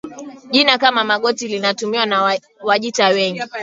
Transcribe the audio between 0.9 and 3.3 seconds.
Magoti linalotumiwa na Wajita